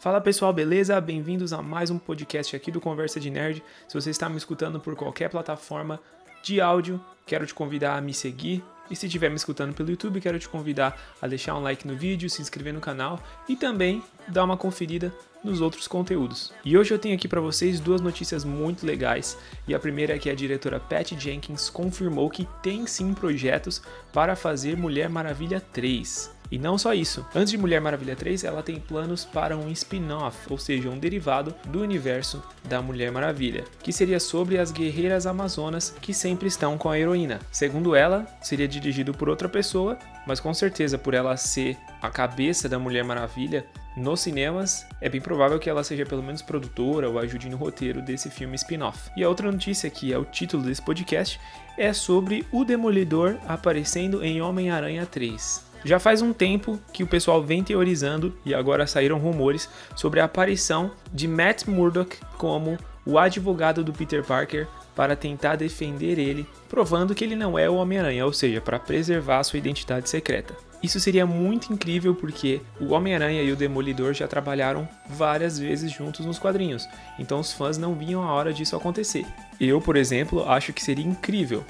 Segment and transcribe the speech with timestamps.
[0.00, 1.00] Fala pessoal, beleza?
[1.00, 3.60] Bem-vindos a mais um podcast aqui do Conversa de Nerd.
[3.88, 6.00] Se você está me escutando por qualquer plataforma
[6.40, 8.62] de áudio, quero te convidar a me seguir.
[8.88, 11.96] E se estiver me escutando pelo YouTube, quero te convidar a deixar um like no
[11.96, 15.12] vídeo, se inscrever no canal e também dar uma conferida
[15.48, 16.52] nos outros conteúdos.
[16.64, 19.38] E hoje eu tenho aqui para vocês duas notícias muito legais.
[19.66, 23.82] E a primeira é que a diretora Pat Jenkins confirmou que tem sim projetos
[24.12, 26.38] para fazer Mulher Maravilha 3.
[26.50, 30.50] E não só isso, antes de Mulher Maravilha 3, ela tem planos para um spin-off,
[30.50, 35.94] ou seja, um derivado do universo da Mulher Maravilha, que seria sobre as guerreiras amazonas
[36.00, 37.38] que sempre estão com a heroína.
[37.52, 42.66] Segundo ela, seria dirigido por outra pessoa, mas com certeza por ela ser a cabeça
[42.66, 43.66] da Mulher Maravilha
[43.98, 48.00] nos cinemas, é bem provável que ela seja pelo menos produtora ou ajude no roteiro
[48.00, 49.10] desse filme spin-off.
[49.16, 51.40] E a outra notícia, que é o título desse podcast,
[51.76, 55.68] é sobre o Demolidor aparecendo em Homem-Aranha 3.
[55.84, 60.24] Já faz um tempo que o pessoal vem teorizando e agora saíram rumores sobre a
[60.24, 62.76] aparição de Matt Murdock como
[63.08, 67.76] o advogado do Peter Parker para tentar defender ele, provando que ele não é o
[67.76, 70.54] Homem-Aranha, ou seja, para preservar sua identidade secreta.
[70.82, 76.26] Isso seria muito incrível porque o Homem-Aranha e o Demolidor já trabalharam várias vezes juntos
[76.26, 76.86] nos quadrinhos,
[77.18, 79.24] então os fãs não viam a hora disso acontecer.
[79.58, 81.64] Eu, por exemplo, acho que seria incrível.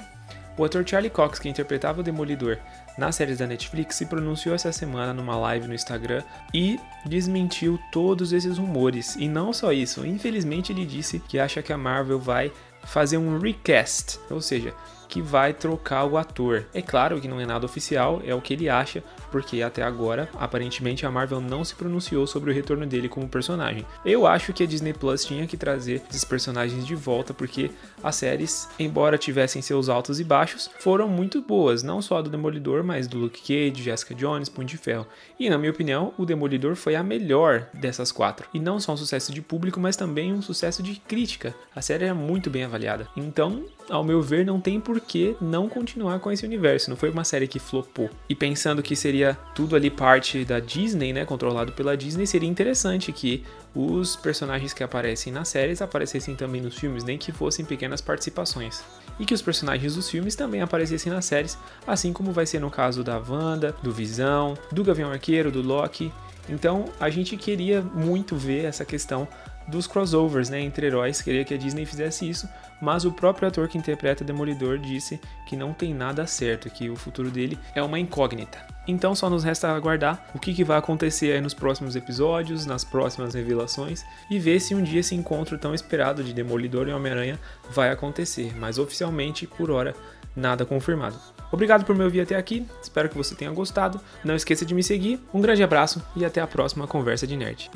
[0.59, 2.57] O ator Charlie Cox, que interpretava o Demolidor
[2.97, 6.21] nas séries da Netflix, se pronunciou essa semana numa live no Instagram
[6.53, 9.15] e desmentiu todos esses rumores.
[9.15, 12.51] E não só isso, infelizmente ele disse que acha que a Marvel vai
[12.83, 14.73] fazer um recast, ou seja,
[15.09, 16.65] que vai trocar o ator.
[16.73, 20.29] É claro que não é nada oficial, é o que ele acha, porque até agora,
[20.35, 23.85] aparentemente, a Marvel não se pronunciou sobre o retorno dele como personagem.
[24.05, 27.71] Eu acho que a Disney Plus tinha que trazer esses personagens de volta, porque
[28.03, 32.83] as séries, embora tivessem seus altos e baixos, foram muito boas, não só do Demolidor,
[32.83, 35.07] mas do Luke Cage, Jessica Jones, Punho de Ferro.
[35.39, 38.47] E na minha opinião, o Demolidor foi a melhor dessas quatro.
[38.53, 41.55] E não só um sucesso de público, mas também um sucesso de crítica.
[41.75, 43.07] A série é muito bem avaliada.
[43.15, 46.89] Então, ao meu ver, não tem que não continuar com esse universo.
[46.89, 48.09] Não foi uma série que flopou.
[48.27, 53.11] E pensando que seria tudo ali parte da Disney, né, controlado pela Disney, seria interessante
[53.11, 53.43] que
[53.75, 58.83] os personagens que aparecem nas séries aparecessem também nos filmes, nem que fossem pequenas participações.
[59.19, 62.71] E que os personagens dos filmes também aparecessem nas séries, assim como vai ser no
[62.71, 66.11] caso da Wanda, do Visão, do Gavião Arqueiro, do Loki.
[66.47, 69.27] Então a gente queria muito ver essa questão
[69.69, 72.49] dos crossovers né, entre heróis, queria que a Disney fizesse isso,
[72.81, 76.95] mas o próprio ator que interpreta Demolidor disse que não tem nada certo, que o
[76.95, 78.57] futuro dele é uma incógnita.
[78.87, 82.83] Então só nos resta aguardar o que, que vai acontecer aí nos próximos episódios, nas
[82.83, 87.39] próximas revelações e ver se um dia esse encontro tão esperado de Demolidor e Homem-Aranha
[87.69, 89.95] vai acontecer, mas oficialmente, por hora,
[90.35, 91.17] nada confirmado.
[91.51, 93.99] Obrigado por me ouvir até aqui, espero que você tenha gostado.
[94.23, 97.69] Não esqueça de me seguir, um grande abraço e até a próxima conversa de nerd.